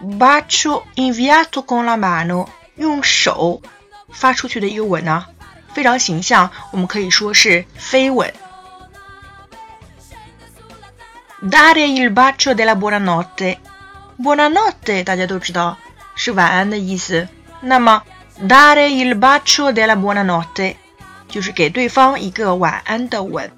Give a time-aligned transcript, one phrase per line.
[0.00, 3.62] ，bacio inviato con la mano，用手
[4.10, 5.26] 发出去的一个吻呢。
[5.73, 8.33] 非常形象，我们可以说是飞吻。
[11.41, 15.77] dare il bacio della buonanotte。Buonanotte，大家都知道
[16.15, 17.27] 是晚安的意思。
[17.61, 18.01] 那么，
[18.39, 20.75] dare il bacio della buonanotte
[21.27, 23.51] 就是给对方一个晚安的吻。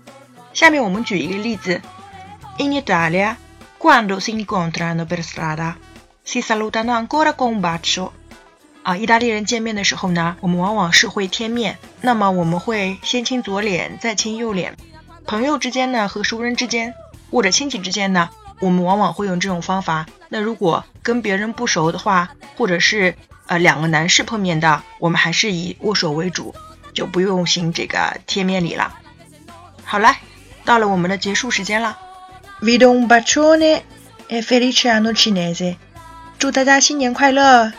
[0.53, 1.81] 下面我们举一个例子：
[2.57, 3.37] In Italia,
[3.77, 5.77] quando si incontrano per strada,
[6.21, 8.11] si salutano ancora con un bacio。
[8.84, 11.78] 啊，意大利人见面的时候呢，我们往往是会贴面。
[12.02, 14.76] 那么我们会先亲左脸，再亲右脸。
[15.24, 16.92] 朋友之间呢，和熟人之间，
[17.30, 18.28] 或者亲戚之间呢？
[18.60, 20.06] 我们往往会用这种方法。
[20.28, 23.14] 那如果跟别人不熟的话，或者是
[23.46, 26.54] 呃两个男士碰面的，我们还是以握手为主，
[26.92, 28.98] 就不用行这个贴面礼了。
[29.82, 30.14] 好了，
[30.66, 31.96] 到了我们的结束时间了。
[32.60, 33.80] Vi do un bacione
[34.28, 35.76] e felice anno cinese。
[36.38, 37.72] 祝大家新年快乐！